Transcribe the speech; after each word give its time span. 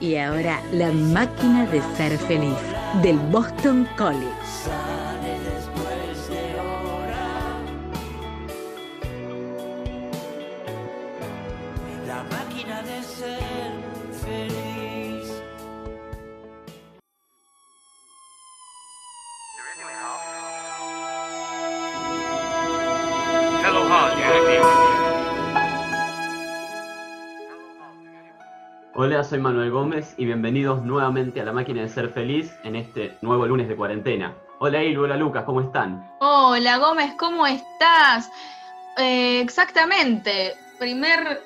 Y 0.00 0.16
ahora 0.16 0.62
La 0.72 0.90
máquina 0.90 1.66
de 1.66 1.82
ser 1.96 2.16
feliz 2.18 2.56
del 3.02 3.18
Boston 3.30 3.86
College. 3.96 4.89
Hola, 29.02 29.24
soy 29.24 29.38
Manuel 29.38 29.70
Gómez 29.70 30.12
y 30.18 30.26
bienvenidos 30.26 30.82
nuevamente 30.82 31.40
a 31.40 31.44
la 31.46 31.54
máquina 31.54 31.80
de 31.80 31.88
ser 31.88 32.10
feliz 32.10 32.54
en 32.64 32.76
este 32.76 33.16
nuevo 33.22 33.46
lunes 33.46 33.66
de 33.66 33.74
cuarentena. 33.74 34.34
Hola 34.58 34.82
Ilu, 34.82 35.04
hola 35.04 35.16
Lucas, 35.16 35.44
¿cómo 35.44 35.62
están? 35.62 36.06
Hola 36.18 36.76
Gómez, 36.76 37.14
¿cómo 37.18 37.46
estás? 37.46 38.30
Eh, 38.98 39.40
exactamente, 39.40 40.54
primer 40.78 41.40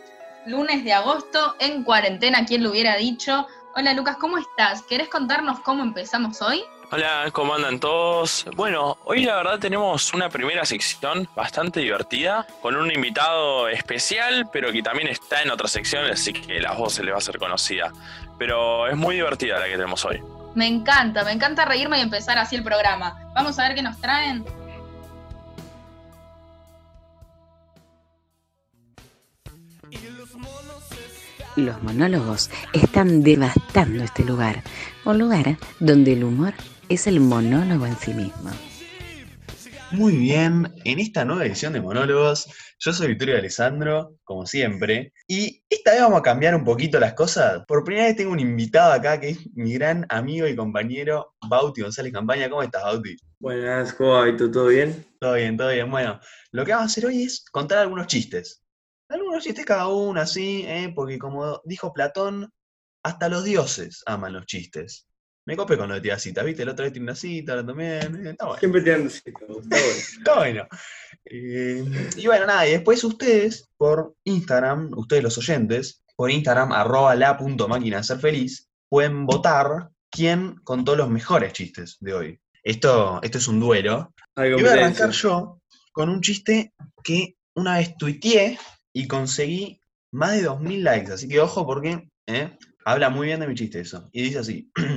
lunes 0.46 0.82
de 0.82 0.94
agosto 0.94 1.54
en 1.60 1.84
cuarentena, 1.84 2.44
¿quién 2.44 2.64
lo 2.64 2.70
hubiera 2.70 2.96
dicho? 2.96 3.46
Hola 3.76 3.94
Lucas, 3.94 4.16
¿cómo 4.16 4.36
estás? 4.36 4.82
¿Querés 4.82 5.08
contarnos 5.08 5.60
cómo 5.60 5.84
empezamos 5.84 6.42
hoy? 6.42 6.60
Hola, 6.90 7.30
¿cómo 7.32 7.54
andan 7.54 7.80
todos? 7.80 8.44
Bueno, 8.56 8.98
hoy 9.04 9.24
la 9.24 9.36
verdad 9.36 9.58
tenemos 9.58 10.12
una 10.12 10.28
primera 10.28 10.64
sección 10.66 11.26
bastante 11.34 11.80
divertida, 11.80 12.46
con 12.60 12.76
un 12.76 12.92
invitado 12.92 13.68
especial, 13.68 14.48
pero 14.52 14.70
que 14.70 14.82
también 14.82 15.08
está 15.08 15.42
en 15.42 15.50
otra 15.50 15.66
sección, 15.66 16.04
así 16.04 16.32
que 16.32 16.60
la 16.60 16.72
voz 16.72 16.94
se 16.94 17.02
le 17.02 17.10
va 17.10 17.16
a 17.16 17.18
hacer 17.18 17.38
conocida. 17.38 17.90
Pero 18.38 18.86
es 18.86 18.96
muy 18.96 19.16
divertida 19.16 19.58
la 19.58 19.64
que 19.64 19.72
tenemos 19.72 20.04
hoy. 20.04 20.22
Me 20.54 20.66
encanta, 20.66 21.24
me 21.24 21.32
encanta 21.32 21.64
reírme 21.64 21.98
y 21.98 22.02
empezar 22.02 22.38
así 22.38 22.54
el 22.54 22.62
programa. 22.62 23.32
Vamos 23.34 23.58
a 23.58 23.66
ver 23.66 23.74
qué 23.74 23.82
nos 23.82 23.98
traen. 24.00 24.44
Los 31.56 31.82
monólogos 31.82 32.50
están 32.72 33.22
devastando 33.22 34.04
este 34.04 34.24
lugar, 34.24 34.62
un 35.04 35.18
lugar 35.18 35.56
donde 35.78 36.12
el 36.12 36.24
humor 36.24 36.54
es 36.88 37.06
el 37.06 37.20
monólogo 37.20 37.86
en 37.86 37.96
sí 37.96 38.12
mismo. 38.12 38.50
Muy 39.90 40.16
bien, 40.16 40.74
en 40.84 40.98
esta 40.98 41.24
nueva 41.24 41.46
edición 41.46 41.72
de 41.72 41.80
Monólogos, 41.80 42.48
yo 42.80 42.92
soy 42.92 43.08
Victorio 43.08 43.38
Alessandro, 43.38 44.16
como 44.24 44.44
siempre, 44.44 45.12
y 45.28 45.62
esta 45.70 45.92
vez 45.92 46.00
vamos 46.00 46.18
a 46.18 46.22
cambiar 46.22 46.56
un 46.56 46.64
poquito 46.64 46.98
las 46.98 47.14
cosas. 47.14 47.62
Por 47.68 47.84
primera 47.84 48.06
vez 48.06 48.16
tengo 48.16 48.32
un 48.32 48.40
invitado 48.40 48.92
acá 48.92 49.20
que 49.20 49.30
es 49.30 49.38
mi 49.54 49.74
gran 49.74 50.04
amigo 50.08 50.48
y 50.48 50.56
compañero 50.56 51.34
Bauti 51.48 51.82
González 51.82 52.12
Campaña. 52.12 52.50
¿Cómo 52.50 52.64
estás, 52.64 52.82
Bauti? 52.82 53.16
Buenas, 53.38 53.92
¿cómo 53.92 54.10
va, 54.10 54.24
Vito? 54.24 54.50
¿Todo 54.50 54.66
bien? 54.66 55.06
Todo 55.20 55.34
bien, 55.34 55.56
todo 55.56 55.68
bien. 55.68 55.88
Bueno, 55.88 56.18
lo 56.50 56.64
que 56.64 56.72
vamos 56.72 56.84
a 56.84 56.90
hacer 56.90 57.06
hoy 57.06 57.22
es 57.22 57.44
contar 57.52 57.78
algunos 57.78 58.08
chistes. 58.08 58.64
Algunos 59.08 59.44
chistes 59.44 59.64
cada 59.64 59.86
uno, 59.86 60.20
así, 60.20 60.64
¿eh? 60.66 60.92
porque 60.92 61.18
como 61.18 61.60
dijo 61.64 61.92
Platón, 61.92 62.50
hasta 63.04 63.28
los 63.28 63.44
dioses 63.44 64.02
aman 64.06 64.32
los 64.32 64.46
chistes. 64.46 65.06
Me 65.46 65.56
copé 65.56 65.76
con 65.76 65.88
lo 65.88 65.94
de 65.94 66.00
tía 66.00 66.18
cita, 66.18 66.42
¿viste? 66.42 66.62
El 66.62 66.70
otro 66.70 66.84
vez 66.84 66.92
tiene 66.92 67.04
una 67.04 67.14
cita, 67.14 67.52
ahora 67.52 67.66
también. 67.66 68.26
eh, 68.26 68.30
Está 68.30 68.46
bueno. 68.46 68.60
Siempre 68.60 68.80
te 68.80 68.90
dan 68.90 69.10
cita, 69.10 69.30
está 69.30 69.46
bueno. 69.46 69.68
Está 70.18 70.34
bueno. 70.36 70.66
Eh, 71.26 71.84
y 72.16 72.26
bueno, 72.26 72.46
nada, 72.46 72.66
y 72.66 72.72
después 72.72 73.02
ustedes, 73.04 73.68
por 73.76 74.14
Instagram, 74.24 74.90
ustedes 74.96 75.22
los 75.22 75.36
oyentes, 75.38 76.02
por 76.16 76.30
Instagram, 76.30 76.72
arroba 76.72 77.14
la 77.14 77.36
punto 77.36 77.68
máquina 77.68 77.98
de 77.98 78.04
ser 78.04 78.18
feliz, 78.18 78.68
pueden 78.88 79.26
votar 79.26 79.90
quién 80.10 80.56
contó 80.64 80.96
los 80.96 81.10
mejores 81.10 81.52
chistes 81.52 81.96
de 82.00 82.14
hoy. 82.14 82.40
Esto, 82.62 83.20
esto 83.22 83.38
es 83.38 83.48
un 83.48 83.60
duelo. 83.60 84.14
Y 84.36 84.52
voy 84.52 84.64
a 84.66 84.72
arrancar 84.72 85.10
yo 85.10 85.60
con 85.92 86.08
un 86.08 86.20
chiste 86.20 86.72
que 87.02 87.36
una 87.54 87.76
vez 87.78 87.96
tuiteé 87.96 88.58
y 88.92 89.06
conseguí 89.06 89.80
más 90.12 90.32
de 90.32 90.48
2.000 90.48 90.82
likes. 90.82 91.12
Así 91.12 91.28
que 91.28 91.40
ojo 91.40 91.66
porque 91.66 92.08
eh, 92.26 92.56
habla 92.84 93.10
muy 93.10 93.26
bien 93.26 93.40
de 93.40 93.46
mi 93.48 93.54
chiste 93.54 93.80
eso. 93.80 94.08
Y 94.12 94.22
dice 94.22 94.38
así. 94.38 94.70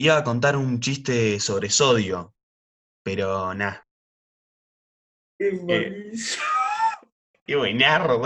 Iba 0.00 0.16
a 0.16 0.22
contar 0.22 0.56
un 0.56 0.78
chiste 0.78 1.40
sobre 1.40 1.70
sodio, 1.70 2.32
pero 3.02 3.52
nada. 3.52 3.84
Qué 5.36 5.50
buenísimo. 5.50 6.44
Qué 7.44 7.56
buenardo. 7.56 8.22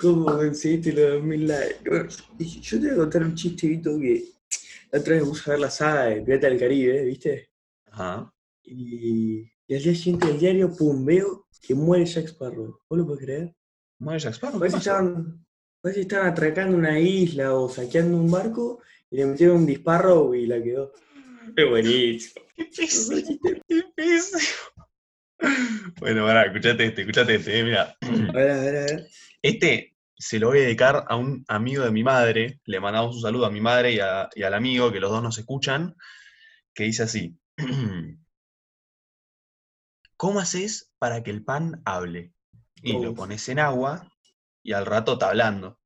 ¿Cómo 0.00 0.24
conseguiste 0.24 0.92
los 0.94 1.12
2000 1.20 1.46
likes? 1.46 2.24
Yo 2.38 2.80
te 2.80 2.86
voy 2.86 2.94
a 2.94 2.96
contar 2.96 3.22
un 3.22 3.36
chiste, 3.36 3.68
Vito, 3.68 4.00
que 4.00 4.24
la 4.90 4.98
otra 4.98 5.14
vez 5.14 5.22
me 5.22 5.28
puse 5.28 5.48
a 5.48 5.52
ver 5.52 5.60
la 5.60 5.70
saga 5.70 6.04
de 6.06 6.22
Pirata 6.22 6.48
del 6.48 6.58
Caribe, 6.58 7.04
¿viste? 7.04 7.50
Ajá. 7.92 8.34
Y, 8.64 9.48
y 9.68 9.74
al 9.76 9.82
día 9.82 9.94
siguiente 9.94 10.26
del 10.26 10.40
diario, 10.40 10.74
pum, 10.76 11.04
veo 11.04 11.46
que 11.62 11.74
muere 11.76 12.04
Jack 12.04 12.26
Sparrow. 12.26 12.80
¿Vos 12.88 12.98
lo 12.98 13.06
podés 13.06 13.24
creer? 13.24 13.54
Muere 14.00 14.18
Jack 14.18 14.34
Sparrow. 14.34 14.58
Parece 14.58 14.76
¿qué 14.78 14.82
que 14.82 14.90
estaban, 14.90 15.46
parece 15.80 16.00
que 16.00 16.02
estaban 16.02 16.26
atracando 16.26 16.76
una 16.76 16.98
isla 16.98 17.54
o 17.54 17.68
saqueando 17.68 18.16
un 18.16 18.28
barco 18.28 18.80
y 19.10 19.16
le 19.16 19.26
metieron 19.26 19.56
un 19.58 19.66
disparo 19.66 20.34
y 20.34 20.46
la 20.46 20.62
quedó. 20.62 20.92
Qué 21.56 21.64
buenísimo. 21.64 22.44
Qué 22.56 22.64
pésimo, 22.64 23.38
qué 23.68 23.82
pésimo. 23.94 24.40
Bueno, 25.98 26.26
pará, 26.26 26.44
escuchate 26.44 26.86
este, 26.86 27.00
escuchate 27.02 27.34
este, 27.36 27.58
eh, 27.58 27.64
mira. 27.64 27.96
A 28.02 28.32
ver, 28.32 28.50
a 28.50 28.60
ver, 28.60 28.76
a 28.76 28.80
ver. 28.84 29.06
Este 29.42 29.96
se 30.16 30.38
lo 30.38 30.48
voy 30.48 30.58
a 30.58 30.62
dedicar 30.62 31.04
a 31.08 31.16
un 31.16 31.44
amigo 31.48 31.82
de 31.84 31.90
mi 31.90 32.04
madre. 32.04 32.60
Le 32.66 32.78
mandamos 32.80 33.16
un 33.16 33.22
saludo 33.22 33.46
a 33.46 33.50
mi 33.50 33.60
madre 33.60 33.92
y, 33.92 34.00
a- 34.00 34.28
y 34.34 34.42
al 34.42 34.52
amigo, 34.54 34.92
que 34.92 35.00
los 35.00 35.10
dos 35.10 35.22
nos 35.22 35.38
escuchan, 35.38 35.96
que 36.74 36.84
dice 36.84 37.04
así. 37.04 37.38
¿Cómo 40.16 40.40
haces 40.40 40.92
para 40.98 41.22
que 41.22 41.30
el 41.30 41.42
pan 41.42 41.80
hable? 41.86 42.34
Y 42.82 42.92
lo 42.92 43.14
pones 43.14 43.48
en 43.48 43.58
agua 43.58 44.12
y 44.62 44.72
al 44.72 44.84
rato 44.86 45.14
está 45.14 45.30
hablando. 45.30 45.79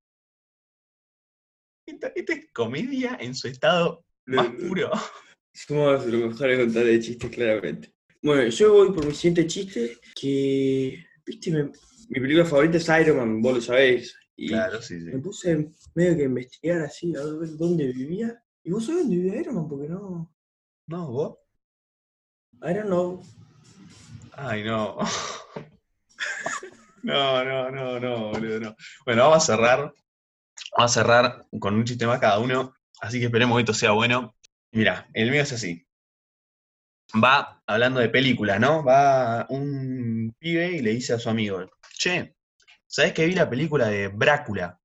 Esta, 1.87 2.09
esta 2.15 2.33
es 2.33 2.47
comedia 2.53 3.17
en 3.21 3.34
su 3.34 3.49
estado 3.49 4.05
más 4.27 4.49
puro. 4.49 4.91
Somos 5.53 6.05
los 6.06 6.31
mejores 6.33 6.59
contadores 6.59 6.95
de 6.95 7.00
chistes, 7.00 7.31
claramente. 7.31 7.95
Bueno, 8.22 8.49
yo 8.49 8.72
voy 8.72 8.93
por 8.93 9.06
mi 9.06 9.15
siguiente 9.15 9.47
chiste, 9.47 9.99
que, 10.19 11.05
viste, 11.27 11.50
me- 11.50 11.71
mi 12.09 12.21
película 12.21 12.44
favorita 12.44 12.78
es 12.78 12.89
Iron 13.00 13.19
Man, 13.19 13.43
vos 13.43 13.55
lo 13.56 13.61
sabés. 13.61 14.17
Y 14.37 14.49
Claro, 14.49 14.83
sí, 14.83 14.99
sí. 14.99 15.06
me 15.06 15.19
puse 15.19 15.71
medio 15.94 16.17
que 16.17 16.23
a 16.23 16.27
investigar 16.27 16.81
así, 16.81 17.15
a 17.15 17.23
ver 17.23 17.56
dónde 17.56 17.93
vivía. 17.93 18.43
¿Y 18.65 18.71
vos 18.73 18.87
sabés 18.87 19.03
dónde 19.03 19.17
vivía 19.17 19.41
Iron 19.41 19.55
Man? 19.56 19.69
Porque 19.69 19.89
no... 19.89 20.34
¿No, 20.87 21.11
vos? 21.12 21.39
I 22.62 22.73
don't 22.75 22.87
know. 22.87 23.23
Ay, 24.33 24.65
no. 24.65 24.99
No, 27.03 27.44
no, 27.44 27.71
no, 27.71 28.00
no, 28.00 28.31
boludo, 28.31 28.61
no. 28.61 28.77
Bueno, 29.05 29.25
vamos 29.28 29.44
a 29.44 29.47
cerrar. 29.55 29.93
Vamos 30.77 30.91
a 30.91 31.01
cerrar 31.01 31.47
con 31.61 31.75
un 31.75 31.85
chiste 31.85 32.07
más 32.07 32.19
cada 32.19 32.39
uno. 32.39 32.75
Así 33.01 33.19
que 33.21 33.27
esperemos 33.27 33.57
que 33.57 33.61
esto 33.62 33.75
sea 33.75 33.93
bueno. 33.93 34.35
Mira, 34.73 35.09
el 35.15 35.31
mío 35.31 35.43
es 35.43 35.53
así. 35.53 35.87
Va 37.23 37.62
hablando 37.67 38.01
de 38.01 38.09
películas, 38.09 38.59
¿no? 38.59 38.83
Va 38.85 39.47
un 39.51 40.35
pibe 40.39 40.73
y 40.73 40.81
le 40.81 40.91
dice 40.91 41.12
a 41.12 41.19
su 41.19 41.31
amigo, 41.31 41.65
che, 41.97 42.35
¿sabés 42.87 43.12
que 43.12 43.27
vi 43.27 43.35
la 43.35 43.49
película 43.49 43.87
de 43.87 44.09
Brácula? 44.09 44.81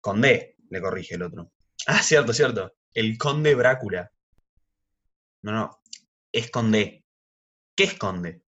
Con 0.00 0.22
D, 0.22 0.56
le 0.70 0.80
corrige 0.80 1.14
el 1.14 1.22
otro. 1.22 1.50
Ah, 1.88 2.00
cierto, 2.00 2.32
cierto. 2.32 2.76
El 2.94 3.18
conde 3.18 3.56
Brácula. 3.56 4.08
No, 5.42 5.50
no. 5.50 5.80
Es 6.30 6.48
con 6.48 6.70
D. 6.70 7.04
¿Qué 7.74 7.84
esconde? 7.84 8.42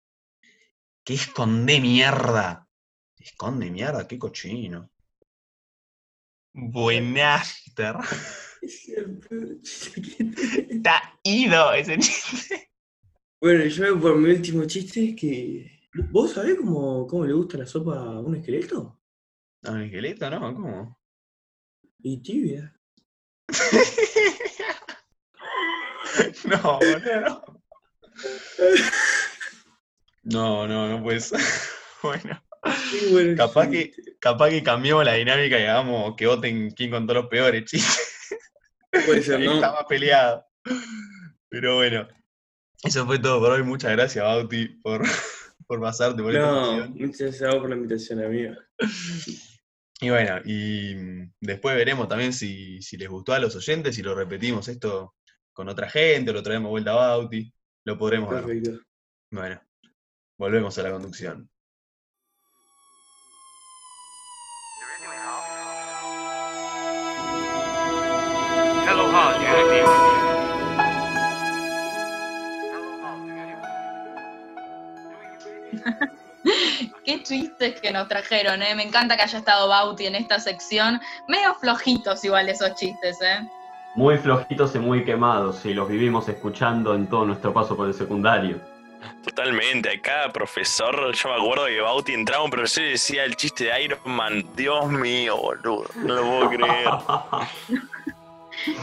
¿Qué 1.05 1.15
esconde 1.15 1.79
mierda? 1.81 2.67
¿Esconde 3.17 3.71
mierda? 3.71 4.09
Qué 4.09 4.19
cochino. 4.19 4.90
Es 8.63 8.85
que 8.85 9.03
tengo. 9.29 9.61
Está 10.69 11.19
ido 11.23 11.73
ese 11.73 11.99
chiste. 11.99 12.71
Bueno, 13.41 13.65
yo 13.65 13.95
voy 13.95 14.03
por 14.03 14.17
mi 14.17 14.31
último 14.31 14.65
chiste, 14.67 15.15
que... 15.17 15.89
¿Vos 16.11 16.33
sabés 16.33 16.57
cómo, 16.59 17.07
cómo 17.07 17.25
le 17.25 17.33
gusta 17.33 17.57
la 17.59 17.67
sopa 17.67 17.97
a 17.97 18.21
un 18.21 18.37
esqueleto? 18.37 19.01
¿A 19.65 19.71
un 19.73 19.83
esqueleto, 19.83 20.29
no? 20.31 20.55
¿Cómo? 20.55 21.01
Y 21.99 22.23
tibia. 22.23 22.75
No, 26.45 26.81
no. 26.81 27.43
No, 30.25 30.67
no, 30.67 30.89
no 30.89 31.03
puede 31.03 31.21
ser. 31.21 31.41
Bueno, 32.03 32.43
Bueno 33.11 33.37
capaz 33.37 33.71
que, 33.71 33.93
capaz 34.19 34.51
que 34.51 34.63
cambiamos 34.63 35.05
la 35.05 35.15
dinámica 35.15 35.59
y 35.59 35.63
hagamos 35.63 36.15
que 36.17 36.27
voten 36.27 36.71
quién 36.73 36.91
contó 36.91 37.15
los 37.15 37.27
peores 37.27 37.65
chistes. 37.65 38.37
Puede 39.07 39.23
ser, 39.23 39.41
¿no? 39.41 39.55
Está 39.55 39.73
más 39.73 39.85
peleado. 39.89 40.45
Pero 41.49 41.77
bueno, 41.77 42.09
eso 42.83 43.07
fue 43.07 43.19
todo 43.19 43.41
por 43.41 43.53
hoy. 43.53 43.63
Muchas 43.63 43.93
gracias, 43.93 44.25
Bauti, 44.25 44.69
por, 44.83 45.03
por 45.67 45.81
pasarte 45.81 46.23
por 46.23 46.33
No, 46.35 46.89
muchas 46.89 47.21
gracias 47.21 47.43
a 47.43 47.53
vos 47.53 47.61
por 47.61 47.71
la 47.71 47.77
invitación, 47.77 48.23
amigo. 48.23 48.55
Y 50.01 50.09
bueno, 50.09 50.41
y 50.45 50.95
después 51.41 51.77
veremos 51.77 52.09
también 52.09 52.33
si, 52.33 52.81
si 52.81 52.97
les 52.97 53.09
gustó 53.09 53.35
a 53.35 53.39
los 53.39 53.55
oyentes, 53.55 53.95
si 53.95 54.03
lo 54.03 54.15
repetimos 54.15 54.67
esto 54.69 55.15
con 55.53 55.69
otra 55.69 55.91
gente, 55.91 56.33
lo 56.33 56.43
traemos 56.43 56.71
vuelta 56.71 56.93
a 56.93 56.95
Bauti, 56.95 57.53
lo 57.85 57.99
podremos 57.99 58.31
ver. 58.31 58.45
Perfecto. 58.45 58.83
Bueno, 59.31 59.61
volvemos 60.39 60.79
a 60.79 60.83
la 60.83 60.91
conducción. 60.91 61.51
Qué 77.05 77.23
chistes 77.23 77.81
que 77.81 77.91
nos 77.91 78.09
trajeron, 78.09 78.63
¿eh? 78.63 78.75
Me 78.75 78.83
encanta 78.83 79.17
que 79.17 79.23
haya 79.23 79.39
estado 79.39 79.69
Bauti 79.69 80.07
en 80.07 80.15
esta 80.15 80.39
sección. 80.39 81.01
Medio 81.29 81.55
flojitos 81.55 82.25
igual 82.25 82.49
esos 82.49 82.75
chistes, 82.75 83.21
¿eh? 83.21 83.47
Muy 83.95 84.17
flojitos 84.19 84.75
y 84.77 84.79
muy 84.79 85.05
quemados, 85.05 85.65
y 85.67 85.75
los 85.75 85.89
vivimos 85.89 86.29
escuchando 86.29 86.95
en 86.95 87.09
todo 87.09 87.27
nuestro 87.27 87.53
paso 87.53 87.77
por 87.77 87.89
el 87.89 87.95
secundario. 87.95 88.61
Totalmente, 89.25 89.91
a 89.91 90.01
cada 90.01 90.33
profesor, 90.33 91.13
yo 91.13 91.29
me 91.29 91.35
acuerdo 91.35 91.67
que 91.67 91.81
Bauti 91.81 92.15
entraba 92.15 92.45
un 92.45 92.51
profesor 92.51 92.85
y 92.85 92.91
decía 92.91 93.25
el 93.25 93.35
chiste 93.35 93.65
de 93.65 93.83
Iron 93.83 93.99
Man, 94.05 94.45
Dios 94.55 94.87
mío, 94.89 95.37
boludo, 95.37 95.87
no 95.97 96.15
lo 96.15 96.23
puedo 96.23 96.49
creer. 96.51 96.89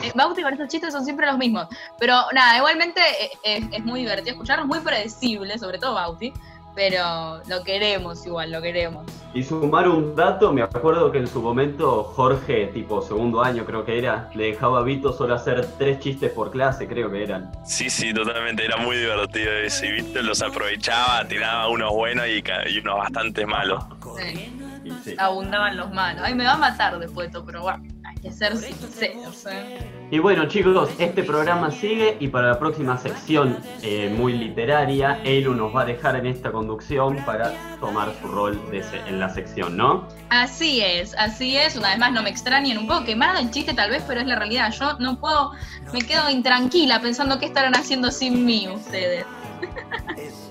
Eh, 0.04 0.12
Bauti 0.16 0.42
con 0.42 0.54
esos 0.54 0.68
chistes 0.68 0.92
son 0.92 1.06
siempre 1.06 1.26
los 1.26 1.38
mismos. 1.38 1.68
Pero 2.00 2.16
nada, 2.34 2.58
igualmente 2.58 3.00
eh, 3.00 3.32
es, 3.44 3.64
es 3.72 3.86
muy 3.86 4.02
divertido 4.02 4.32
escucharlos, 4.32 4.68
muy 4.68 4.80
predecible, 4.80 5.58
sobre 5.58 5.78
todo 5.78 5.94
Bauti. 5.94 6.34
Pero 6.78 7.42
lo 7.48 7.64
queremos 7.64 8.24
igual, 8.28 8.52
lo 8.52 8.62
queremos. 8.62 9.04
Y 9.34 9.42
sumar 9.42 9.90
un 9.90 10.16
dato, 10.16 10.54
me 10.54 10.62
acuerdo 10.62 11.12
que 11.12 11.18
en 11.18 11.26
su 11.26 11.42
momento 11.42 12.04
Jorge, 12.04 12.68
tipo 12.68 13.02
segundo 13.02 13.42
año 13.42 13.66
creo 13.66 13.84
que 13.84 13.98
era, 13.98 14.30
le 14.36 14.52
dejaba 14.52 14.82
a 14.82 14.84
Vito 14.84 15.12
solo 15.12 15.34
hacer 15.34 15.66
tres 15.80 16.00
chistes 16.00 16.32
por 16.32 16.52
clase, 16.52 16.88
creo 16.88 17.10
que 17.12 17.24
eran. 17.24 17.52
Sí, 17.66 17.90
sí, 17.90 18.14
totalmente, 18.14 18.64
era 18.64 18.78
muy 18.78 18.96
divertido 18.96 19.52
ese, 19.54 19.92
¿viste? 19.92 20.22
Los 20.22 20.44
aprovechaba, 20.44 21.28
tiraba 21.28 21.68
unos 21.68 21.92
buenos 21.94 22.28
y, 22.28 22.44
y 22.72 22.78
unos 22.78 22.98
bastante 23.00 23.48
malos. 23.48 23.84
Sí, 24.20 24.56
Y 24.86 24.92
sí. 25.04 25.16
abundaban 25.18 25.78
los 25.78 25.92
malos. 25.92 26.22
Ay, 26.24 26.36
me 26.36 26.44
va 26.46 26.54
a 26.54 26.58
matar 26.58 27.00
después 27.00 27.26
de 27.26 27.38
esto, 27.40 27.44
pero 27.44 27.64
bueno, 27.64 27.84
que 28.30 28.34
ser 28.34 28.58
sinceros, 28.58 29.46
¿eh? 29.50 29.78
Y 30.10 30.20
bueno 30.20 30.48
chicos, 30.48 30.90
este 31.00 31.24
programa 31.24 31.70
sigue 31.72 32.16
y 32.20 32.30
para 32.30 32.48
la 32.48 32.60
próxima 32.60 32.98
sección 32.98 33.58
eh, 33.82 34.14
muy 34.16 34.34
literaria, 34.34 35.20
Eilu 35.24 35.54
nos 35.54 35.76
va 35.76 35.82
a 35.82 35.86
dejar 35.86 36.16
en 36.16 36.26
esta 36.28 36.52
conducción 36.52 37.18
para 37.26 37.54
tomar 37.80 38.14
su 38.22 38.28
rol 38.30 38.60
de 38.72 38.84
se- 38.84 39.00
en 39.08 39.20
la 39.20 39.30
sección, 39.30 39.76
¿no? 39.76 40.08
Así 40.30 40.82
es, 40.82 41.14
así 41.18 41.58
es. 41.58 41.76
Una 41.76 41.90
vez 41.90 41.98
más, 42.00 42.12
no 42.14 42.24
me 42.24 42.30
extrañen, 42.30 42.78
un 42.78 42.88
poco 42.88 43.04
quemado 43.06 43.40
el 43.40 43.52
chiste 43.52 43.74
tal 43.74 43.90
vez, 43.90 44.04
pero 44.08 44.22
es 44.22 44.28
la 44.28 44.36
realidad. 44.38 44.72
Yo 44.72 44.94
no 45.00 45.20
puedo, 45.20 45.52
me 45.94 46.00
quedo 46.02 46.30
intranquila 46.30 47.02
pensando 47.02 47.38
qué 47.40 47.46
estarán 47.48 47.76
haciendo 47.76 48.10
sin 48.12 48.46
mí 48.46 48.68
ustedes. 48.74 49.26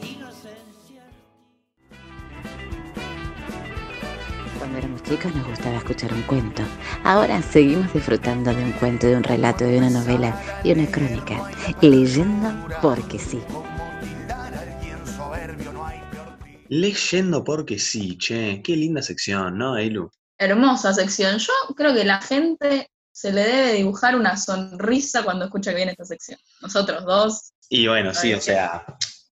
chicos 5.08 5.32
nos 5.36 5.46
gustaba 5.46 5.76
escuchar 5.76 6.12
un 6.12 6.22
cuento. 6.22 6.62
Ahora 7.04 7.40
seguimos 7.40 7.92
disfrutando 7.92 8.52
de 8.52 8.64
un 8.64 8.72
cuento, 8.72 9.06
de 9.06 9.16
un 9.16 9.22
relato, 9.22 9.64
de 9.64 9.78
una 9.78 9.90
novela 9.90 10.60
y 10.64 10.72
una 10.72 10.90
crónica. 10.90 11.48
Leyendo 11.80 12.52
porque 12.82 13.18
sí. 13.18 13.40
Leyendo 16.68 17.44
porque 17.44 17.78
sí, 17.78 18.18
che, 18.18 18.60
qué 18.64 18.74
linda 18.74 19.00
sección, 19.00 19.56
¿no, 19.56 19.78
Eilu? 19.78 20.10
Hermosa 20.38 20.92
sección. 20.92 21.38
Yo 21.38 21.52
creo 21.76 21.94
que 21.94 22.04
la 22.04 22.20
gente 22.20 22.90
se 23.12 23.32
le 23.32 23.42
debe 23.42 23.72
dibujar 23.74 24.16
una 24.16 24.36
sonrisa 24.36 25.22
cuando 25.22 25.44
escucha 25.44 25.70
que 25.70 25.76
viene 25.76 25.92
esta 25.92 26.04
sección. 26.04 26.38
Nosotros 26.60 27.04
dos. 27.04 27.52
Y 27.68 27.86
bueno, 27.86 28.12
sí, 28.12 28.34
o 28.34 28.40
sea, 28.40 28.84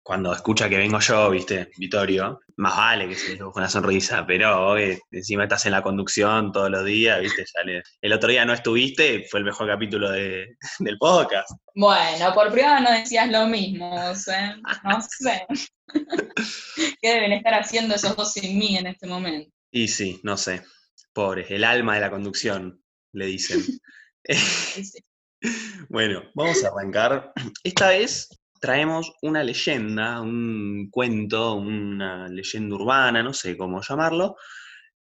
cuando 0.02 0.32
escucha 0.32 0.68
que 0.68 0.78
vengo 0.78 0.98
yo, 0.98 1.30
viste, 1.30 1.70
Vittorio, 1.76 2.40
más 2.56 2.76
vale 2.76 3.08
que 3.08 3.14
se 3.14 3.32
dibuje 3.34 3.58
una 3.58 3.68
sonrisa, 3.68 4.26
pero 4.26 4.76
eh, 4.76 4.98
encima 5.10 5.44
estás 5.44 5.66
en 5.66 5.72
la 5.72 5.82
conducción 5.82 6.50
todos 6.52 6.70
los 6.70 6.84
días, 6.84 7.20
viste, 7.20 7.46
sale. 7.46 7.82
El 8.00 8.12
otro 8.12 8.30
día 8.30 8.44
no 8.44 8.52
estuviste, 8.52 9.26
fue 9.30 9.40
el 9.40 9.46
mejor 9.46 9.68
capítulo 9.68 10.10
de- 10.10 10.56
del 10.78 10.98
podcast. 10.98 11.50
Bueno, 11.74 12.32
por 12.34 12.50
privado 12.50 12.80
no 12.80 12.90
decías 12.92 13.30
lo 13.30 13.46
mismo, 13.46 13.94
no 13.94 14.14
sé. 14.14 14.36
No 14.84 15.00
sé. 15.02 15.46
¿Qué 17.00 17.14
deben 17.14 17.32
estar 17.32 17.54
haciendo 17.54 17.94
esos 17.94 18.16
dos 18.16 18.32
sin 18.32 18.58
mí 18.58 18.76
en 18.76 18.86
este 18.86 19.06
momento? 19.06 19.50
Y 19.70 19.88
sí, 19.88 20.20
no 20.22 20.36
sé, 20.36 20.62
pobres, 21.12 21.50
el 21.50 21.62
alma 21.64 21.94
de 21.94 22.00
la 22.00 22.10
conducción, 22.10 22.82
le 23.12 23.26
dicen. 23.26 23.60
Sí. 24.24 24.90
Bueno, 25.88 26.22
vamos 26.34 26.62
a 26.62 26.68
arrancar. 26.68 27.32
Esta 27.64 27.88
vez 27.88 28.28
traemos 28.60 29.12
una 29.22 29.42
leyenda, 29.42 30.20
un 30.20 30.88
cuento, 30.90 31.54
una 31.54 32.28
leyenda 32.28 32.76
urbana, 32.76 33.22
no 33.22 33.32
sé 33.32 33.56
cómo 33.56 33.80
llamarlo, 33.80 34.36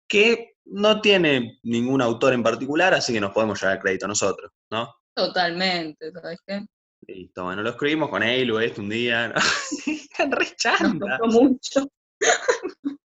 que 0.07 0.57
no 0.67 1.01
tiene 1.01 1.59
ningún 1.63 2.03
autor 2.03 2.35
en 2.35 2.43
particular, 2.43 2.95
así 2.95 3.13
que 3.13 3.21
nos 3.21 3.33
podemos 3.33 3.61
llevar 3.61 3.77
el 3.77 3.83
crédito 3.83 4.07
nosotros, 4.07 4.53
¿no? 4.71 4.95
Totalmente, 5.15 6.13
¿sabes 6.13 6.39
qué? 6.47 6.67
Listo, 7.09 7.45
bueno, 7.45 7.63
lo 7.63 7.71
escribimos 7.71 8.11
con 8.11 8.23
Eilu 8.23 8.59
este 8.59 8.81
un 8.81 8.89
día. 8.89 9.29
¿no? 9.29 9.35
Están 9.87 10.33
re 10.33 10.45
Nos 10.45 10.57
chantas. 10.57 11.19
costó 11.21 11.43
mucho. 11.43 11.91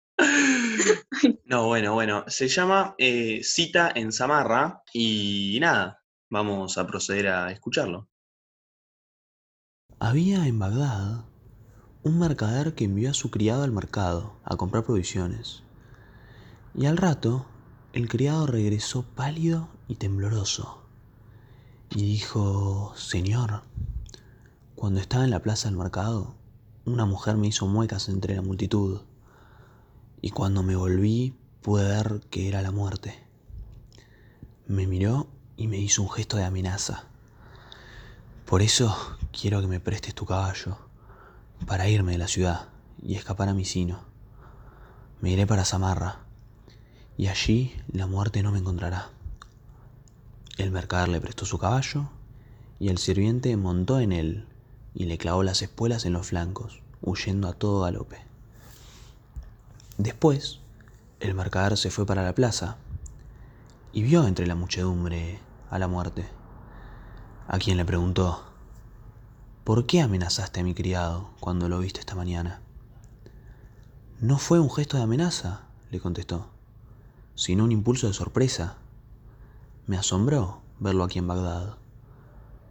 No, 1.45 1.67
bueno, 1.67 1.93
bueno. 1.93 2.25
Se 2.27 2.49
llama 2.49 2.95
eh, 2.99 3.41
Cita 3.43 3.93
en 3.95 4.13
Samarra 4.13 4.83
y 4.93 5.59
nada, 5.61 6.03
vamos 6.31 6.79
a 6.79 6.87
proceder 6.87 7.29
a 7.29 7.51
escucharlo. 7.53 8.09
Había 9.99 10.47
en 10.47 10.59
Bagdad 10.59 11.25
un 12.03 12.19
mercader 12.19 12.75
que 12.75 12.85
envió 12.85 13.09
a 13.09 13.15
su 13.15 13.31
criado 13.31 13.63
al 13.63 13.73
mercado 13.73 14.37
a 14.45 14.57
comprar 14.57 14.85
provisiones. 14.85 15.63
Y 16.75 16.85
al 16.85 16.99
rato, 16.99 17.47
el 17.95 18.07
criado 18.07 18.47
regresó 18.47 19.05
pálido 19.05 19.71
y 19.89 19.95
tembloroso. 19.95 20.83
Y 21.89 22.03
dijo, 22.03 22.93
Señor, 22.95 23.63
cuando 24.75 25.01
estaba 25.01 25.25
en 25.25 25.31
la 25.31 25.41
plaza 25.41 25.71
del 25.71 25.79
mercado, 25.79 26.35
una 26.85 27.07
mujer 27.07 27.39
me 27.39 27.47
hizo 27.47 27.67
muecas 27.67 28.11
entre 28.11 28.37
la 28.37 28.43
multitud. 28.43 29.01
Y 30.21 30.29
cuando 30.29 30.63
me 30.63 30.77
volví, 30.77 31.35
pude 31.63 31.85
ver 31.85 32.21
que 32.29 32.49
era 32.49 32.61
la 32.61 32.71
muerte. 32.71 33.19
Me 34.67 34.87
miró 34.87 35.27
y 35.57 35.69
me 35.69 35.79
hizo 35.79 36.03
un 36.03 36.11
gesto 36.11 36.37
de 36.37 36.45
amenaza. 36.45 37.05
Por 38.45 38.61
eso 38.61 38.95
quiero 39.39 39.61
que 39.61 39.67
me 39.67 39.81
prestes 39.81 40.15
tu 40.15 40.25
caballo, 40.25 40.79
para 41.67 41.89
irme 41.89 42.13
de 42.13 42.19
la 42.19 42.27
ciudad 42.27 42.69
y 43.03 43.17
escapar 43.17 43.51
a 43.51 43.55
mi 43.55 43.67
sino. 43.67 44.01
Me 45.21 45.31
iré 45.31 45.47
para 45.47 45.67
Samarra, 45.67 46.21
y 47.19 47.27
allí 47.27 47.77
la 47.93 48.07
muerte 48.07 48.43
no 48.43 48.51
me 48.51 48.59
encontrará. 48.59 49.11
El 50.57 50.71
mercader 50.71 51.11
le 51.11 51.21
prestó 51.21 51.45
su 51.45 51.59
caballo, 51.59 52.09
y 52.81 52.89
el 52.89 52.97
sirviente 52.97 53.55
montó 53.59 54.01
en 54.01 54.13
él 54.13 54.47
y 54.95 55.05
le 55.05 55.19
clavó 55.19 55.43
las 55.43 55.61
espuelas 55.61 56.07
en 56.07 56.15
los 56.15 56.29
flancos, 56.29 56.81
huyendo 57.03 57.49
a 57.49 57.53
todo 57.53 57.83
galope. 57.83 58.19
Después, 59.99 60.61
el 61.21 61.35
mercader 61.35 61.77
se 61.77 61.91
fue 61.91 62.07
para 62.07 62.23
la 62.23 62.35
plaza 62.35 62.79
y 63.93 64.03
vio 64.03 64.27
entre 64.27 64.47
la 64.47 64.55
muchedumbre 64.55 65.41
a 65.71 65.79
la 65.79 65.89
muerte, 65.89 66.27
a 67.49 67.59
quien 67.59 67.77
le 67.77 67.85
preguntó, 67.85 68.46
¿por 69.67 69.85
qué 69.85 70.01
amenazaste 70.01 70.61
a 70.61 70.63
mi 70.63 70.75
criado 70.75 71.35
cuando 71.41 71.69
lo 71.69 71.81
viste 71.81 71.99
esta 71.99 72.15
mañana? 72.15 72.63
No 74.21 74.39
fue 74.39 74.61
un 74.61 74.71
gesto 74.71 74.97
de 74.97 75.03
amenaza, 75.03 75.67
le 75.91 75.99
contestó, 75.99 76.49
sino 77.35 77.65
un 77.65 77.73
impulso 77.73 78.07
de 78.07 78.15
sorpresa. 78.15 78.79
Me 79.89 79.99
asombró 79.99 80.63
verlo 80.79 81.03
aquí 81.03 81.19
en 81.19 81.27
Bagdad, 81.27 81.79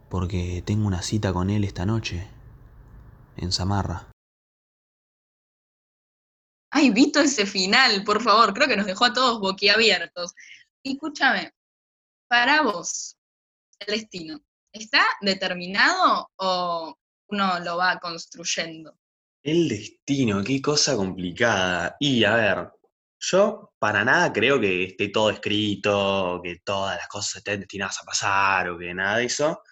porque 0.08 0.62
tengo 0.64 0.86
una 0.86 1.02
cita 1.02 1.34
con 1.34 1.50
él 1.50 1.64
esta 1.64 1.84
noche, 1.84 2.26
en 3.36 3.52
Samarra. 3.52 4.08
Ay, 6.70 6.88
Vito, 6.88 7.20
ese 7.20 7.44
final, 7.44 8.04
por 8.04 8.22
favor, 8.22 8.54
creo 8.54 8.68
que 8.68 8.76
nos 8.78 8.86
dejó 8.86 9.04
a 9.04 9.12
todos 9.12 9.38
boquiabiertos. 9.38 10.32
Escúchame, 10.82 11.52
para 12.26 12.62
vos, 12.62 13.18
el 13.80 13.98
destino, 13.98 14.40
¿está 14.78 15.04
determinado 15.20 16.30
o 16.36 16.96
uno 17.28 17.60
lo 17.60 17.76
va 17.76 17.98
construyendo? 17.98 18.98
El 19.42 19.68
destino, 19.68 20.42
qué 20.42 20.60
cosa 20.60 20.96
complicada. 20.96 21.96
Y 22.00 22.24
a 22.24 22.34
ver, 22.34 22.70
yo 23.18 23.72
para 23.78 24.04
nada 24.04 24.32
creo 24.32 24.60
que 24.60 24.84
esté 24.84 25.08
todo 25.08 25.30
escrito, 25.30 26.40
que 26.42 26.60
todas 26.64 26.96
las 26.96 27.08
cosas 27.08 27.36
estén 27.36 27.60
destinadas 27.60 28.00
a 28.00 28.04
pasar 28.04 28.70
o 28.70 28.78
que 28.78 28.92
nada 28.94 29.18
de 29.18 29.24
eso, 29.26 29.62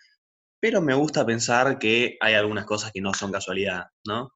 pero 0.60 0.80
me 0.80 0.94
gusta 0.94 1.26
pensar 1.26 1.78
que 1.78 2.16
hay 2.20 2.34
algunas 2.34 2.64
cosas 2.64 2.90
que 2.92 3.00
no 3.00 3.12
son 3.12 3.32
casualidad, 3.32 3.84
¿no? 4.06 4.32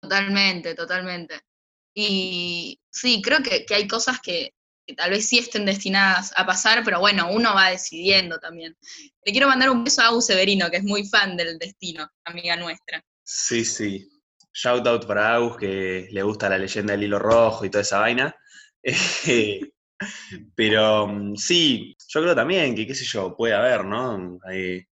Totalmente, 0.00 0.74
totalmente. 0.74 1.40
Y 1.94 2.80
sí, 2.90 3.22
creo 3.22 3.42
que, 3.42 3.64
que 3.64 3.74
hay 3.74 3.86
cosas 3.86 4.20
que 4.20 4.54
que 4.86 4.94
tal 4.94 5.10
vez 5.10 5.28
sí 5.28 5.38
estén 5.38 5.64
destinadas 5.64 6.32
a 6.36 6.44
pasar, 6.46 6.82
pero 6.84 7.00
bueno, 7.00 7.30
uno 7.30 7.54
va 7.54 7.70
decidiendo 7.70 8.38
también. 8.38 8.76
Le 9.24 9.32
quiero 9.32 9.48
mandar 9.48 9.70
un 9.70 9.84
beso 9.84 10.02
a 10.02 10.08
Agu 10.08 10.20
Severino, 10.20 10.70
que 10.70 10.78
es 10.78 10.84
muy 10.84 11.06
fan 11.06 11.36
del 11.36 11.58
destino, 11.58 12.08
amiga 12.24 12.56
nuestra. 12.56 13.04
Sí, 13.22 13.64
sí. 13.64 14.08
Shout 14.54 14.86
out 14.86 15.06
para 15.06 15.34
Agus, 15.34 15.56
que 15.56 16.08
le 16.10 16.22
gusta 16.22 16.48
la 16.48 16.58
leyenda 16.58 16.92
del 16.92 17.04
hilo 17.04 17.18
rojo 17.18 17.64
y 17.64 17.70
toda 17.70 17.82
esa 17.82 18.00
vaina. 18.00 18.34
Pero 20.54 21.06
mm, 21.06 21.36
sí, 21.36 21.96
yo 22.08 22.22
creo 22.22 22.34
también 22.34 22.74
que, 22.74 22.86
qué 22.86 22.94
sé 22.94 23.04
yo, 23.04 23.36
puede 23.36 23.54
haber, 23.54 23.84
¿no? 23.84 24.38
Hay 24.44 24.84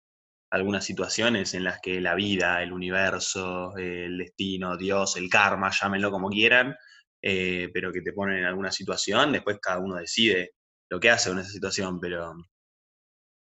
algunas 0.51 0.85
situaciones 0.85 1.53
en 1.53 1.63
las 1.63 1.79
que 1.81 2.01
la 2.01 2.15
vida, 2.15 2.63
el 2.63 2.73
universo, 2.73 3.75
el 3.77 4.17
destino, 4.17 4.77
Dios, 4.77 5.15
el 5.17 5.29
karma, 5.29 5.71
llámenlo 5.71 6.11
como 6.11 6.29
quieran, 6.29 6.75
eh, 7.21 7.69
pero 7.73 7.91
que 7.91 8.01
te 8.01 8.13
ponen 8.13 8.39
en 8.39 8.45
alguna 8.45 8.71
situación, 8.71 9.31
después 9.31 9.57
cada 9.61 9.79
uno 9.79 9.95
decide 9.95 10.53
lo 10.89 10.99
que 10.99 11.09
hace 11.09 11.29
con 11.29 11.39
esa 11.39 11.49
situación, 11.49 11.99
pero 11.99 12.33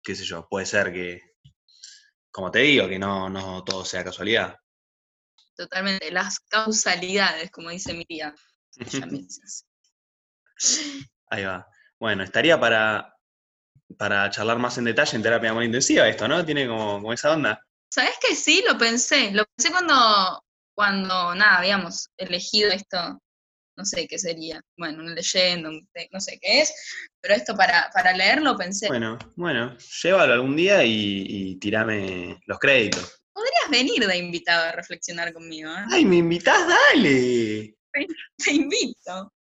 qué 0.02 0.14
sé 0.14 0.25
yo, 0.25 0.47
puede 0.49 0.66
ser 0.66 0.92
que, 0.92 1.21
como 2.30 2.50
te 2.50 2.61
digo, 2.61 2.88
que 2.88 2.99
no, 2.99 3.28
no 3.28 3.64
todo 3.64 3.85
sea 3.85 4.04
casualidad. 4.04 4.56
Totalmente, 5.56 6.11
las 6.11 6.40
causalidades, 6.40 7.50
como 7.50 7.71
dice 7.71 7.94
mi 7.94 8.04
tía. 8.04 8.35
Ahí 11.30 11.44
va. 11.44 11.66
Bueno, 11.99 12.23
estaría 12.23 12.59
para, 12.59 13.14
para 13.97 14.28
charlar 14.30 14.59
más 14.59 14.78
en 14.78 14.85
detalle 14.85 15.16
en 15.16 15.23
terapia 15.23 15.50
amor 15.50 15.64
intensiva 15.64 16.09
esto, 16.09 16.28
¿no? 16.28 16.44
Tiene 16.44 16.66
como, 16.66 16.94
como 16.94 17.12
esa 17.12 17.33
onda. 17.33 17.61
¿Sabes 17.90 18.18
que 18.21 18.35
sí? 18.35 18.62
Lo 18.66 18.76
pensé. 18.76 19.30
Lo 19.30 19.44
pensé 19.56 19.71
cuando, 19.71 20.42
cuando, 20.75 21.35
nada, 21.35 21.59
habíamos 21.59 22.11
elegido 22.16 22.71
esto. 22.71 23.21
No 23.76 23.85
sé 23.85 24.07
qué 24.07 24.19
sería. 24.19 24.61
Bueno, 24.76 25.02
una 25.02 25.14
leyenda, 25.14 25.71
no 25.71 26.21
sé 26.21 26.38
qué 26.40 26.61
es. 26.61 26.73
Pero 27.21 27.35
esto 27.35 27.57
para, 27.57 27.90
para 27.93 28.12
leerlo 28.16 28.57
pensé. 28.57 28.88
Bueno, 28.88 29.19
bueno, 29.37 29.76
llévalo 30.02 30.35
algún 30.35 30.57
día 30.57 30.85
y, 30.85 31.26
y 31.28 31.57
tirame 31.57 32.40
los 32.47 32.59
créditos. 32.59 33.23
Podrías 33.33 33.71
venir 33.71 34.07
de 34.07 34.16
invitado 34.16 34.64
a 34.69 34.73
reflexionar 34.73 35.33
conmigo, 35.33 35.71
¿eh? 35.71 35.85
¡Ay, 35.90 36.04
me 36.04 36.16
invitás, 36.16 36.69
dale! 36.69 37.75
Te 38.45 38.52
invito. 38.52 39.33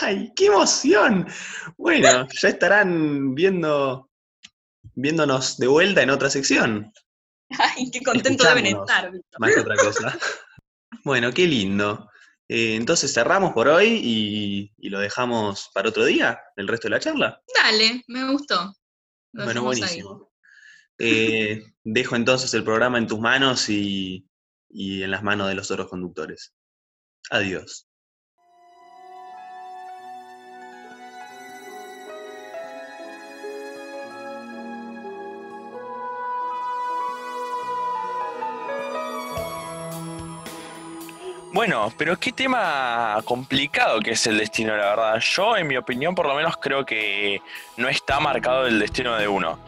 ¡Ay, 0.00 0.30
qué 0.36 0.46
emoción! 0.46 1.26
Bueno, 1.76 2.28
ya 2.42 2.48
estarán 2.48 3.34
viendo, 3.34 4.10
viéndonos 4.94 5.56
de 5.58 5.66
vuelta 5.66 6.02
en 6.02 6.10
otra 6.10 6.28
sección, 6.30 6.92
Ay, 7.58 7.90
qué 7.90 8.02
contento 8.02 8.44
deben 8.44 8.66
estar. 8.66 9.10
Más 9.38 9.54
que 9.54 9.60
otra 9.60 9.76
cosa. 9.76 10.18
Bueno, 11.04 11.32
qué 11.32 11.46
lindo. 11.46 12.10
Eh, 12.48 12.76
entonces 12.76 13.12
cerramos 13.12 13.52
por 13.52 13.68
hoy 13.68 14.00
y, 14.02 14.72
y 14.78 14.88
lo 14.88 15.00
dejamos 15.00 15.70
para 15.74 15.90
otro 15.90 16.04
día, 16.04 16.40
el 16.56 16.66
resto 16.66 16.88
de 16.88 16.92
la 16.92 17.00
charla. 17.00 17.42
Dale, 17.54 18.02
me 18.08 18.30
gustó. 18.30 18.74
Lo 19.32 19.44
Bueno, 19.44 19.62
buenísimo. 19.62 20.32
Eh, 20.98 21.62
dejo 21.84 22.16
entonces 22.16 22.52
el 22.54 22.64
programa 22.64 22.98
en 22.98 23.06
tus 23.06 23.20
manos 23.20 23.68
y, 23.68 24.26
y 24.68 25.02
en 25.02 25.10
las 25.10 25.22
manos 25.22 25.48
de 25.48 25.54
los 25.54 25.70
otros 25.70 25.88
conductores. 25.88 26.54
Adiós. 27.30 27.87
Bueno, 41.58 41.92
pero 41.98 42.16
qué 42.20 42.30
tema 42.30 43.20
complicado 43.24 43.98
que 43.98 44.12
es 44.12 44.24
el 44.28 44.38
destino, 44.38 44.76
la 44.76 44.90
verdad. 44.90 45.18
Yo, 45.18 45.56
en 45.56 45.66
mi 45.66 45.76
opinión, 45.76 46.14
por 46.14 46.28
lo 46.28 46.36
menos 46.36 46.56
creo 46.58 46.86
que 46.86 47.42
no 47.76 47.88
está 47.88 48.20
marcado 48.20 48.68
el 48.68 48.78
destino 48.78 49.16
de 49.16 49.26
uno. 49.26 49.58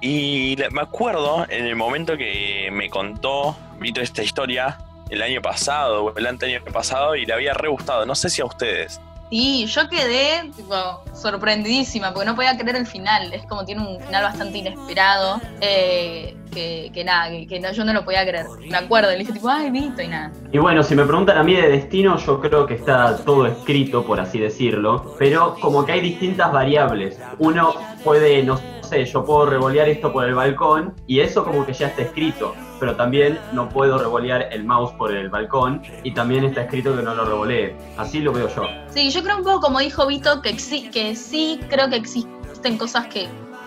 Y 0.00 0.56
me 0.72 0.80
acuerdo 0.80 1.46
en 1.48 1.66
el 1.66 1.76
momento 1.76 2.16
que 2.16 2.68
me 2.72 2.90
contó 2.90 3.56
Vito 3.78 4.00
esta 4.00 4.24
historia, 4.24 4.76
el 5.08 5.22
año 5.22 5.40
pasado 5.40 6.06
o 6.06 6.16
el 6.16 6.26
anteaño 6.26 6.64
pasado, 6.64 7.14
y 7.14 7.24
le 7.24 7.32
había 7.32 7.54
re 7.54 7.68
gustado. 7.68 8.04
No 8.06 8.16
sé 8.16 8.28
si 8.28 8.42
a 8.42 8.44
ustedes. 8.44 9.00
Sí, 9.30 9.66
yo 9.66 9.88
quedé 9.88 10.50
tipo, 10.50 11.04
sorprendidísima 11.14 12.12
porque 12.12 12.26
no 12.26 12.34
podía 12.34 12.58
creer 12.58 12.74
el 12.74 12.88
final. 12.88 13.32
Es 13.32 13.46
como 13.46 13.64
tiene 13.64 13.86
un 13.86 14.00
final 14.00 14.24
bastante 14.24 14.58
inesperado. 14.58 15.40
eh, 15.60 16.35
que, 16.56 16.90
que 16.94 17.04
nada, 17.04 17.28
que, 17.30 17.46
que 17.46 17.60
no- 17.60 17.70
yo 17.72 17.84
no 17.84 17.92
lo 17.92 18.02
podía 18.04 18.22
creer. 18.26 18.46
Me 18.70 18.78
acuerdo, 18.78 19.10
le 19.10 19.18
dije 19.18 19.32
tipo, 19.34 19.48
ay, 19.50 19.70
Vito, 19.70 20.00
y 20.02 20.08
nada. 20.08 20.32
Y 20.50 20.58
bueno, 20.58 20.82
si 20.82 20.94
me 20.94 21.04
preguntan 21.04 21.36
a 21.36 21.42
mí 21.42 21.54
de 21.54 21.68
destino, 21.68 22.16
yo 22.16 22.40
creo 22.40 22.66
que 22.66 22.74
está 22.74 23.16
todo 23.18 23.46
escrito, 23.46 24.04
por 24.04 24.18
así 24.20 24.38
decirlo, 24.38 25.14
pero 25.18 25.56
como 25.60 25.84
que 25.84 25.92
hay 25.92 26.00
distintas 26.00 26.50
variables. 26.50 27.20
Uno 27.38 27.74
puede, 28.02 28.42
no 28.42 28.58
sé, 28.82 29.04
yo 29.04 29.24
puedo 29.24 29.46
revolear 29.46 29.88
esto 29.88 30.12
por 30.12 30.24
el 30.24 30.34
balcón 30.34 30.94
y 31.06 31.20
eso 31.20 31.44
como 31.44 31.66
que 31.66 31.72
ya 31.74 31.88
está 31.88 32.02
escrito, 32.02 32.54
pero 32.80 32.96
también 32.96 33.38
no 33.52 33.68
puedo 33.68 33.98
revolear 33.98 34.48
el 34.52 34.64
mouse 34.64 34.92
por 34.92 35.14
el 35.14 35.28
balcón 35.28 35.82
y 36.04 36.12
también 36.14 36.44
está 36.44 36.62
escrito 36.62 36.96
que 36.96 37.02
no 37.02 37.14
lo 37.14 37.24
revolee. 37.26 37.74
Así 37.98 38.20
lo 38.20 38.32
veo 38.32 38.48
yo. 38.48 38.62
Sí, 38.88 39.10
yo 39.10 39.22
creo 39.22 39.36
un 39.38 39.42
poco 39.44 39.60
como 39.60 39.80
dijo 39.80 40.06
Vito, 40.06 40.40
que, 40.40 40.50
exi- 40.54 40.90
que 40.90 41.14
sí 41.16 41.60
creo 41.68 41.90
que 41.90 41.96
existen 41.96 42.78
cosas 42.78 43.06
que, 43.08 43.26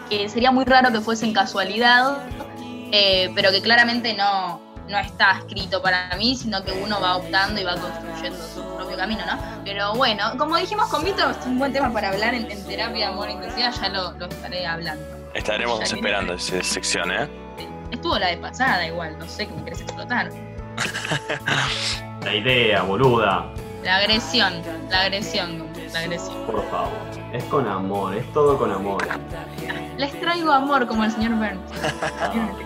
que 0.09 0.27
sería 0.29 0.51
muy 0.51 0.63
raro 0.65 0.91
que 0.91 1.01
fuesen 1.01 1.33
casualidad, 1.33 2.17
eh, 2.91 3.29
pero 3.35 3.51
que 3.51 3.61
claramente 3.61 4.13
no, 4.13 4.61
no 4.87 4.97
está 4.97 5.39
escrito 5.39 5.81
para 5.81 6.09
mí, 6.17 6.35
sino 6.35 6.63
que 6.63 6.71
uno 6.71 6.99
va 6.99 7.17
optando 7.17 7.59
y 7.61 7.63
va 7.63 7.75
construyendo 7.75 8.37
su 8.53 8.61
propio 8.75 8.97
camino, 8.97 9.25
¿no? 9.25 9.37
Pero 9.63 9.93
bueno, 9.93 10.33
como 10.37 10.57
dijimos 10.57 10.87
con 10.89 11.03
Vito, 11.03 11.29
es 11.29 11.45
un 11.45 11.59
buen 11.59 11.71
tema 11.73 11.91
para 11.93 12.09
hablar 12.09 12.33
en, 12.33 12.49
en 12.49 12.63
terapia 12.65 13.07
de 13.07 13.13
amor 13.13 13.29
intensiva, 13.29 13.69
ya 13.71 13.89
lo, 13.89 14.11
lo 14.13 14.25
estaré 14.27 14.65
hablando. 14.65 15.05
Estaremos 15.33 15.79
Ya 15.79 15.85
que- 15.85 15.95
esperando 15.95 16.33
esa 16.33 16.63
sección, 16.63 17.11
¿eh? 17.11 17.29
Estuvo 17.91 18.17
la 18.19 18.27
de 18.27 18.37
pasada 18.37 18.85
igual, 18.87 19.17
no 19.17 19.27
sé 19.27 19.47
qué 19.47 19.53
me 19.53 19.63
querés 19.63 19.81
explotar. 19.81 20.29
La 22.23 22.35
idea, 22.35 22.81
boluda, 22.83 23.49
La 23.83 23.97
agresión, 23.97 24.61
la 24.89 25.01
agresión, 25.01 25.68
la 25.93 25.99
agresión. 25.99 26.37
por 26.45 26.63
favor. 26.69 26.91
Es 27.33 27.43
con 27.45 27.67
amor, 27.67 28.15
es 28.15 28.31
todo 28.33 28.57
con 28.57 28.71
amor. 28.71 29.01
Les 29.97 30.19
traigo 30.19 30.51
amor 30.51 30.87
como 30.87 31.03
el 31.03 31.11
señor 31.11 31.35
Burns. 31.35 31.59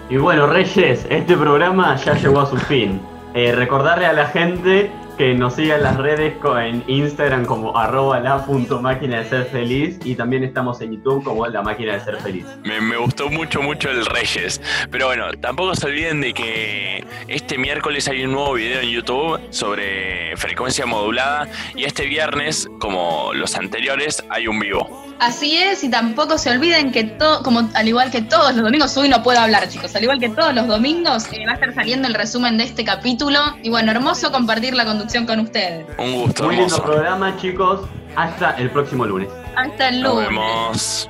Y 0.10 0.18
bueno, 0.18 0.48
Reyes, 0.48 1.06
este 1.10 1.36
programa 1.36 1.96
ya 1.96 2.14
llegó 2.14 2.42
a 2.42 2.46
su 2.46 2.58
fin. 2.58 3.02
Eh, 3.34 3.52
recordarle 3.52 4.06
a 4.06 4.14
la 4.14 4.28
gente 4.28 4.92
que 5.18 5.34
nos 5.34 5.56
siga 5.56 5.76
en 5.76 5.84
las 5.84 5.98
redes 5.98 6.34
en 6.62 6.84
Instagram 6.88 7.46
como 7.46 7.78
arroba 7.78 8.20
la 8.20 8.46
punto 8.46 8.82
máquina 8.82 9.20
de 9.20 9.30
ser 9.30 9.46
feliz 9.46 10.00
y 10.04 10.16
también 10.16 10.44
estamos 10.44 10.82
en 10.82 10.94
YouTube 10.94 11.24
como 11.24 11.48
la 11.48 11.62
máquina 11.62 11.94
de 11.94 12.00
ser 12.02 12.18
feliz. 12.18 12.46
Me, 12.64 12.82
me 12.82 12.98
gustó 12.98 13.30
mucho, 13.30 13.62
mucho 13.62 13.90
el 13.90 14.06
Reyes. 14.06 14.60
Pero 14.92 15.08
bueno, 15.08 15.26
tampoco 15.40 15.76
se 15.76 15.88
olviden 15.88 16.22
de 16.22 16.34
que 16.34 17.06
este 17.28 17.58
miércoles 17.58 18.08
hay 18.08 18.26
un 18.26 18.32
nuevo 18.32 18.54
video 18.54 18.82
en 18.82 18.90
YouTube 18.90 19.40
sobre 19.52 20.36
frecuencia 20.38 20.86
modulada 20.86 21.48
y 21.76 21.86
este 21.86 22.06
viernes, 22.06 22.68
como 22.80 23.34
los 23.34 23.56
anteriores, 23.56 24.24
hay 24.30 24.48
un 24.48 24.60
vivo. 24.60 25.06
Así 25.20 25.58
es, 25.58 25.84
y 25.84 25.90
tampoco 25.90 26.38
se 26.38 26.50
olviden 26.50 26.92
que 26.92 27.04
todo, 27.04 27.44
como 27.44 27.70
al 27.74 27.88
igual 27.88 28.12
que 28.12 28.22
todos 28.24 28.54
los 28.56 28.64
domingos, 28.66 28.98
hoy 28.98 29.08
no 29.08 29.24
puedo 29.24 29.40
hablar, 29.40 29.70
chicos, 29.70 29.96
al 29.96 30.04
igual 30.04 30.20
que 30.20 30.30
todos 30.30 30.54
los 30.54 30.68
domingos, 30.68 31.26
eh, 31.32 31.46
va 31.46 31.52
a 31.52 31.56
estar 31.56 31.74
saliendo 31.74 32.08
el 32.08 32.14
resumen 32.14 32.58
de 32.58 32.66
este 32.66 32.84
capítulo. 32.84 33.40
Y 33.62 33.70
bueno, 33.70 33.92
hermoso 33.92 34.32
compartir 34.32 34.74
la 34.74 34.84
conducción 34.84 35.03
con 35.26 35.40
ustedes. 35.40 35.86
Un 35.98 36.14
gusto. 36.14 36.46
Muy 36.46 36.56
lindo 36.56 36.82
programa, 36.82 37.36
chicos. 37.38 37.82
Hasta 38.16 38.52
el 38.52 38.70
próximo 38.70 39.06
lunes. 39.06 39.30
Hasta 39.56 39.90
el 39.90 40.02
lunes. 40.02 40.32
Nos 40.32 41.08
vemos. 41.08 41.10